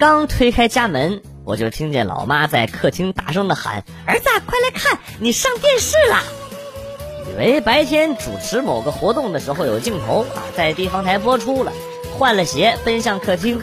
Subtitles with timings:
[0.00, 6.22] 刚推开家门，我就听见老妈在客厅大声的喊：“儿子，快来看，你上电视了！”
[7.30, 11.72] 以为白天主持某个活动的时候有镜头啊，在地方台播出了，
[12.18, 13.60] 换了鞋奔向客厅，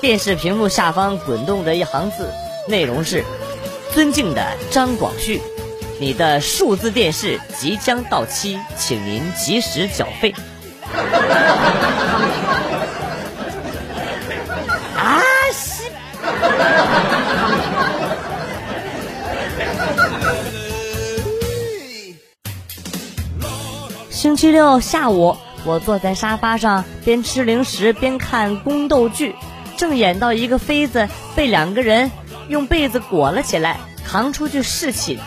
[0.00, 2.28] 电视屏幕下方滚动着一行字，
[2.66, 3.22] 内容是
[3.94, 5.40] ：“尊敬的张广旭，
[6.00, 10.34] 你的数字电视即将到期，请您及时缴费。”
[24.42, 29.36] 期六下午，我坐在沙发上，边吃零食边看宫斗剧，
[29.76, 32.10] 正演到一个妃子被两个人
[32.48, 35.20] 用被子裹了起来，扛出去侍寝。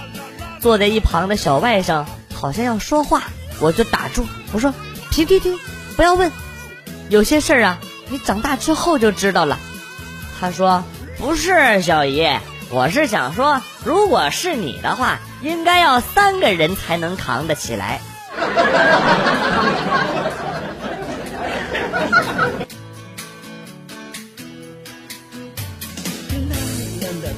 [0.59, 3.23] 坐在一旁的小外甥好像要说话，
[3.61, 4.73] 我就打住，我说
[5.11, 5.58] ：“停停停，
[5.95, 6.30] 不要问，
[7.08, 9.58] 有些事儿啊，你长大之后就知道了。”
[10.41, 10.83] 他说
[11.17, 12.27] ：“不是，小姨，
[12.69, 18.02] 我是想说，如果是你的话，应该要三个人才能扛得起来。”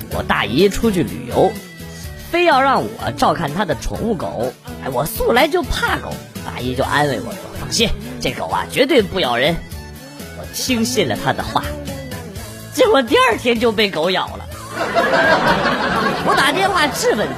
[0.10, 1.52] 我大姨出去旅游，
[2.32, 4.52] 非要让我照看她的宠物狗。
[4.84, 6.12] 哎，我素来就怕狗，
[6.44, 9.56] 大姨就安慰我说：“放心，这狗啊绝对不咬人。”
[10.40, 11.64] 我听信了她的话，
[12.74, 14.46] 结果第二天就被狗咬了。
[16.26, 17.36] 我打电话质问她，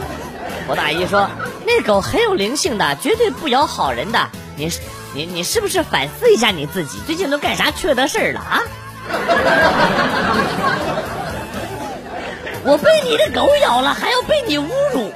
[0.70, 1.28] 我大姨说。
[1.66, 4.19] 那狗很有灵性的，绝对不咬好人的。
[4.56, 4.72] 你，
[5.16, 7.00] 你，你是不是反思一下你自己？
[7.07, 8.62] 最近都干啥缺德事儿了啊？
[12.63, 15.12] 我被你的狗咬了，还要被你侮辱？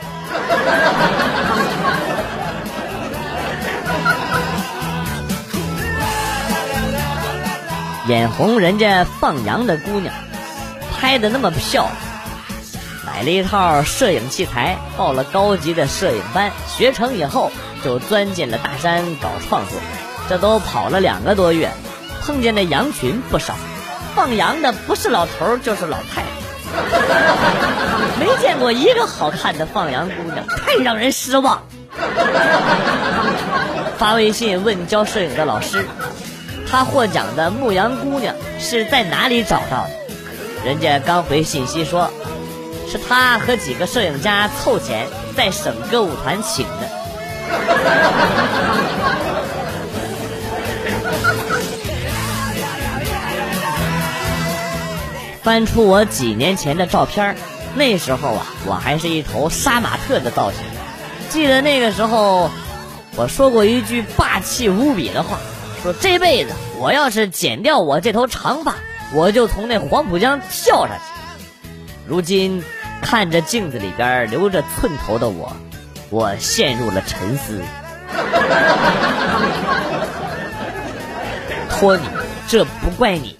[8.07, 10.11] 眼红人家放羊的姑娘，
[10.91, 11.95] 拍的那么漂亮。
[13.05, 17.51] 买了一套摄影器材，报了高级的摄影班，学成以后
[17.83, 19.77] 就钻进了大山搞创作。
[20.29, 21.69] 这都跑了两个多月，
[22.21, 23.55] 碰见的羊群不少，
[24.15, 26.27] 放羊的不是老头就是老太太，
[28.19, 31.61] 没见过一个好看的放羊姑娘，太让人失望。
[33.97, 35.85] 发微信问教摄影的老师，
[36.71, 39.89] 他获奖的牧羊姑娘是在哪里找到的？
[40.63, 42.09] 人家刚回信息说。
[42.87, 46.89] 是他和几个摄影家凑钱在省歌舞团请的。
[55.41, 57.35] 翻出我几年前的照片
[57.75, 60.59] 那时候啊，我还是一头杀马特的造型。
[61.29, 62.49] 记得那个时候，
[63.15, 65.39] 我说过一句霸气无比的话，
[65.81, 68.75] 说这辈子我要是剪掉我这头长发，
[69.13, 71.12] 我就从那黄浦江跳下去。
[72.07, 72.63] 如今。
[73.05, 75.51] 看着镜子里边留着寸头的我，
[76.09, 77.61] 我陷入了沉思。
[81.69, 82.03] 托你，
[82.47, 83.35] 这不怪你。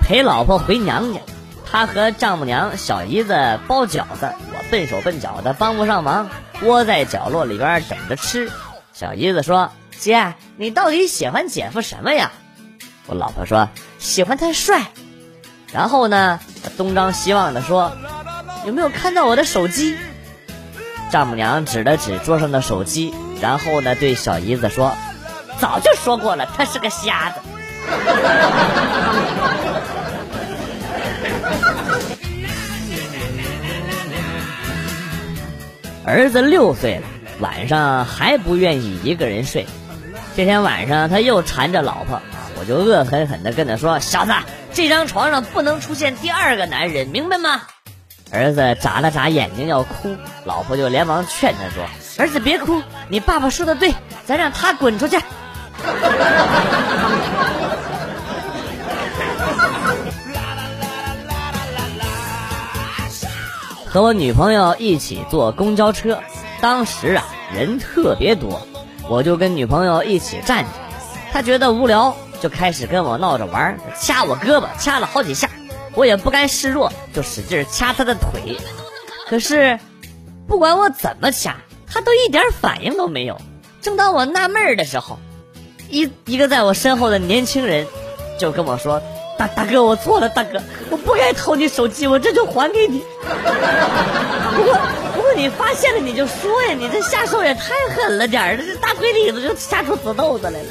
[0.00, 1.20] 陪老婆回娘家，
[1.70, 6.28] 他和丈母娘、小姨子包饺子，我笨手笨脚的帮不上忙，
[6.62, 8.50] 窝在角落里边等着吃。
[8.92, 9.70] 小姨子说
[10.04, 12.30] ：“姐，你到底喜欢姐夫什么呀？”
[13.08, 14.82] 我老婆说喜欢他帅，
[15.72, 16.40] 然后呢，
[16.76, 17.96] 东张西望的说
[18.66, 19.96] 有没有看到我的手机？
[21.10, 24.94] 丈母娘指了指桌上的手机，然后呢，对小姨子说
[25.58, 27.40] 早就说过了，他是个瞎子。
[36.04, 37.06] 儿子六岁了，
[37.40, 39.66] 晚上还不愿意一个人睡。
[40.36, 42.20] 这天晚上他又缠着老婆。
[42.58, 44.32] 我就恶狠狠地跟他说：“小子，
[44.72, 47.62] 这张床上不能出现第二个男人，明白吗？”
[48.32, 51.84] 儿子眨了眨眼睛要哭，老婆就连忙劝他说
[52.18, 53.92] ：“儿子别哭，你爸爸说的对，
[54.24, 55.18] 咱让他滚出去。
[63.90, 66.20] ”和我女朋友一起坐公交车，
[66.60, 68.66] 当时啊人特别多，
[69.08, 70.70] 我就跟女朋友一起站着，
[71.32, 72.16] 她觉得无聊。
[72.40, 75.48] 就开始跟我闹着玩，掐我胳膊，掐了好几下，
[75.94, 78.58] 我也不甘示弱，就使劲掐她的腿。
[79.26, 79.78] 可是，
[80.46, 81.56] 不管我怎么掐，
[81.90, 83.40] 她都一点反应都没有。
[83.80, 85.18] 正当我纳闷的时候，
[85.88, 87.86] 一一个在我身后的年轻人
[88.38, 89.00] 就跟我说
[89.38, 90.60] ：“大大哥，我错了，大哥，
[90.90, 93.02] 我不该偷你手机，我这就还给你。
[94.54, 94.78] 不过，
[95.36, 96.74] 你发现了，你就说呀！
[96.74, 100.68] 你这下手也太狠了点儿，这大腿里子就吓出紫豆子来了。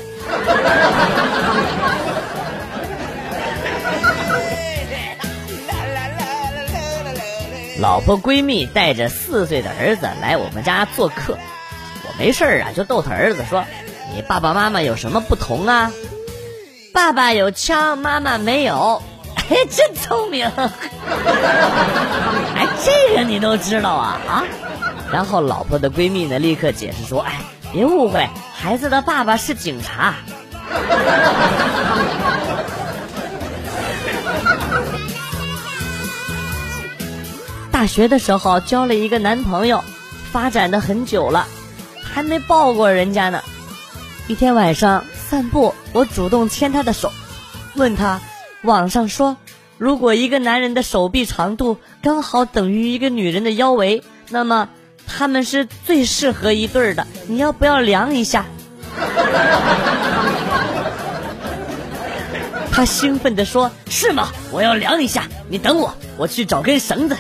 [7.80, 11.38] 老婆闺蜜带着四岁的儿子来我们家做客，
[12.06, 13.66] 我没事儿啊，就逗他儿子说
[14.16, 15.92] ：“你爸爸妈妈有什么不同啊？”
[16.94, 19.02] 爸爸有枪，妈妈没有。
[19.50, 20.46] 哎，真聪明！
[20.56, 20.68] 哎，
[22.84, 24.44] 这个你都知道啊啊！
[25.12, 27.42] 然后老婆的闺蜜呢，立刻解释说：“哎，
[27.72, 30.16] 别误会，孩子的爸爸是警察。”
[37.72, 39.84] 大学的时候交了一个男朋友，
[40.32, 41.46] 发展的很久了，
[42.02, 43.44] 还没抱过人家呢。
[44.28, 47.12] 一天晚上散步，我主动牵他的手，
[47.76, 48.22] 问他。
[48.64, 49.36] 网上说，
[49.78, 54.70] 如果一个男人的手臂长度刚好等于一个女人的腰围，那么
[55.06, 57.06] 他们是最适合一对的。
[57.28, 58.46] 你要不要量一下？
[62.72, 64.30] 他兴奋地说：“是吗？
[64.52, 65.24] 我要量一下。
[65.50, 67.16] 你等我，我去找根绳子。”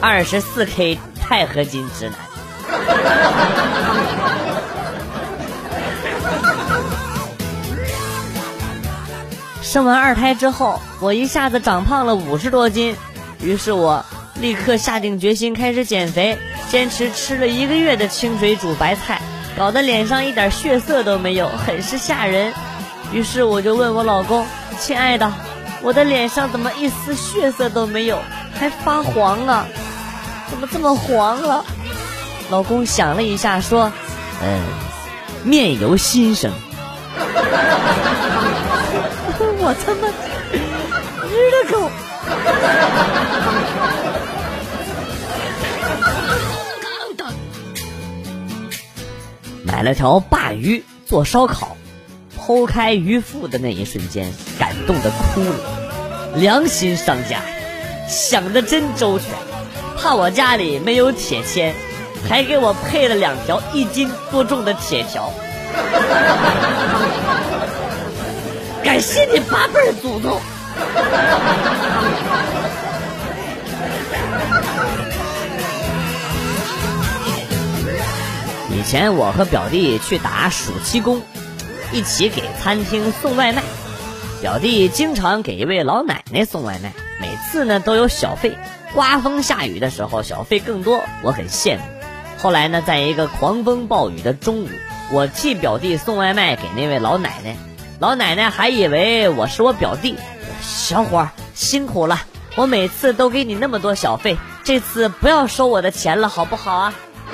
[0.00, 2.14] 二十四 K 钛合金直男。
[9.70, 12.96] 生完二胎之后，我一下子长胖了五十多斤，
[13.40, 14.04] 于是我
[14.40, 16.36] 立刻下定决心开始减肥，
[16.68, 19.22] 坚持吃了一个月的清水煮白菜，
[19.56, 22.52] 搞得脸上一点血色都没有，很是吓人。
[23.12, 24.44] 于是我就问我老公
[24.80, 25.32] ：“亲爱的，
[25.82, 28.18] 我的脸上怎么一丝血色都没有，
[28.58, 29.68] 还发黄了？
[30.50, 31.64] 怎么这么黄了？”
[32.50, 33.92] 老公想了一下说
[34.42, 34.60] ：“嗯，
[35.44, 36.50] 面由心生。”
[39.62, 40.08] 我他妈
[41.28, 41.90] 日了狗！
[49.62, 51.76] 买了条鲅鱼做烧烤，
[52.38, 55.54] 剖开鱼腹的那一瞬间，感动的哭了。
[56.36, 57.42] 良心商家，
[58.08, 59.28] 想的真周全，
[59.98, 61.74] 怕我家里没有铁签，
[62.28, 65.30] 还给我配了两条一斤多重的铁条。
[68.82, 70.40] 感谢你八辈祖宗！
[78.72, 81.22] 以前我和表弟去打暑期工，
[81.92, 83.62] 一起给餐厅送外卖。
[84.40, 88.56] 表弟经常给一位老奶奶送外卖，每次呢都有小费。
[88.94, 91.82] 刮风下雨的时候，小费更多，我很羡慕。
[92.38, 94.68] 后来呢，在一个狂风暴雨的中午，
[95.12, 97.56] 我替表弟送外卖给那位老奶奶。
[98.00, 100.16] 老奶奶还以为我是我表弟，
[100.62, 102.22] 小伙儿辛苦了，
[102.56, 106.94] 我每次都给你那么多小费，这次不要收我的钱了，好不好啊？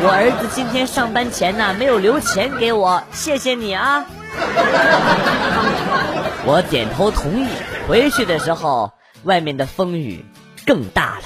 [0.00, 4.06] 我儿子今天上班前呢没有留钱给我，谢谢你啊！
[6.46, 7.48] 我点头同意。
[7.88, 8.92] 回去的时候，
[9.24, 10.24] 外面的风雨
[10.64, 11.24] 更大了。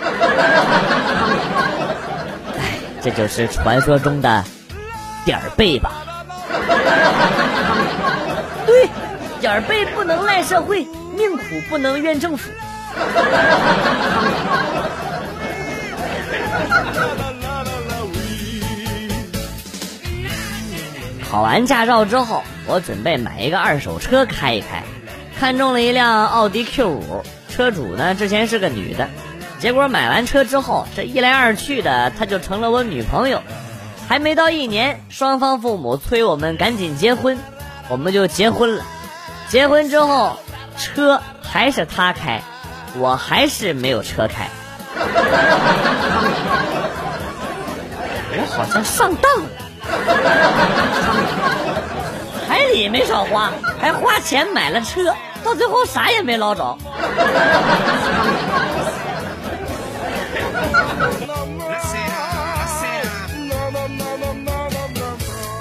[2.58, 4.42] 哎，这就是传说中的
[5.24, 5.92] 点儿背吧。
[8.66, 8.88] 对，
[9.40, 12.50] 点儿背不能赖社会，命苦不能怨政府。
[21.30, 24.82] 考完驾照之后，我准备买一个二手车开一开，
[25.38, 29.08] 看中了一辆奥迪 Q 五，车主呢之前是个女的，
[29.58, 33.40] 结果买完车之后，这一来二去的，她就成了我女朋友。
[34.08, 37.38] 还没到一年，双方父母催我们赶紧结婚，
[37.88, 38.82] 我们就结婚了。
[39.50, 40.38] 结婚之后，
[40.78, 42.40] 车还是他开，
[42.96, 44.48] 我还是没有车开。
[48.32, 49.48] 我好像上当了，
[52.46, 56.78] 彩礼没少花，还花钱买了车，到最后啥也没捞着。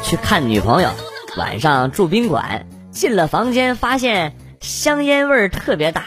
[0.04, 0.92] 去看女朋友，
[1.38, 2.68] 晚上住宾馆，
[3.00, 6.04] 进了房间发现香烟味儿特别大，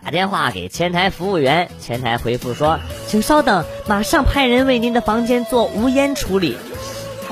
[0.00, 6.56] 打电话给前台服务员，前台回复说：“请稍等，马上派人为您的房间做无烟处理。”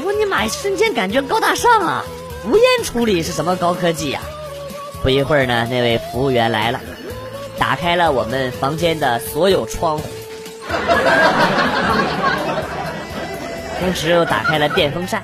[0.04, 2.04] 我你妈，瞬间感觉高大上啊！
[2.44, 4.20] 无烟处理是什么高科技呀？
[5.00, 6.80] 不一会儿呢，那位服务员来了，
[7.56, 10.02] 打开了我们房间的所有窗户，
[13.78, 15.22] 同时又打开了电风扇。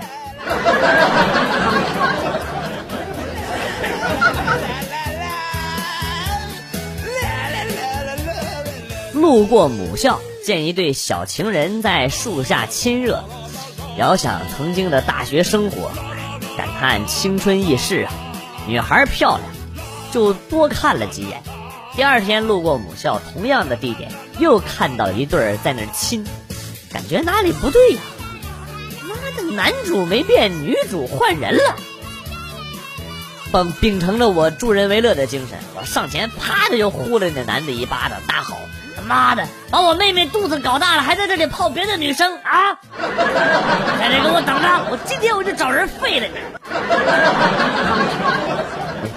[9.21, 13.23] 路过母校，见一对小情人在树下亲热，
[13.99, 15.91] 遥想曾经的大学生活，
[16.57, 18.13] 感叹青春易逝啊！
[18.67, 19.43] 女孩漂亮，
[20.11, 21.43] 就多看了几眼。
[21.95, 26.25] 第二天路过母校，同样的地点，又看到一对在那亲，
[26.91, 28.01] 感觉哪里不对呀？
[29.07, 31.77] 妈的，男主没变，女主换人了。
[33.53, 38.57] 秉秉承着我助人为乐的精神，我上前啪的就呼了那男的一巴掌，大吼
[38.97, 42.79] ：“他妈的，把我妹妹肚子搞大了，还在这里泡别的女生啊！
[43.99, 46.35] 在这给我等着，我今天我就找人废了你！”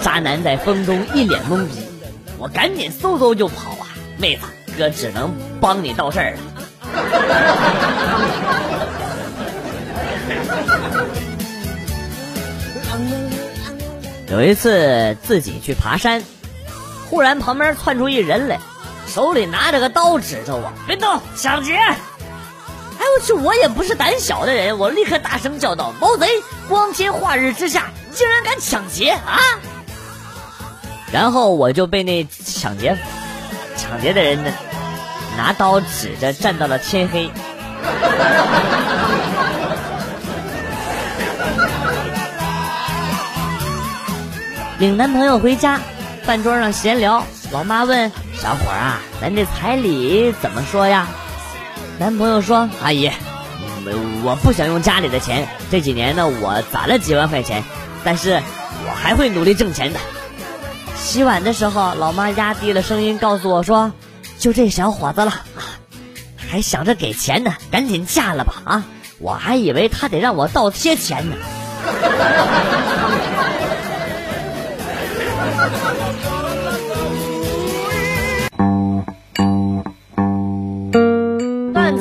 [0.02, 1.86] 渣男在风中一脸懵逼，
[2.40, 3.86] 我赶紧嗖嗖就跑啊！
[4.18, 4.42] 妹子，
[4.78, 6.40] 哥只能帮你到事儿了。
[14.34, 16.24] 有一次自己去爬山，
[17.08, 18.60] 忽然旁边窜出一人来，
[19.06, 21.96] 手里拿着个刀指着我：“别动，抢劫！”哎
[22.98, 26.28] 我去，我也不是胆小的人，我立刻大声叫道：“毛贼！
[26.68, 29.38] 光天化日之下，竟然敢抢劫啊！”
[31.14, 32.98] 然后我就被那抢劫
[33.78, 34.52] 抢劫的人呢
[35.38, 37.30] 拿刀指着，站到了天黑。
[44.84, 45.80] 领男朋友回家，
[46.24, 51.08] 饭桌上闲聊，老妈问小伙啊：“咱这彩礼怎么说呀？”
[51.98, 53.10] 男朋友说：“阿姨，
[54.26, 57.64] 我不想用家里的钱，这几年呢，我攒了几万块钱，
[58.04, 58.42] 但是
[58.86, 60.00] 我还会努力挣钱的。”
[61.00, 63.94] 洗碗的时候，老妈压低了声音告诉我说
[64.38, 65.80] ：“就这小伙子了啊，
[66.36, 68.84] 还想着给钱呢，赶紧嫁了吧啊！
[69.20, 71.38] 我还以为他得让我倒贴钱呢。”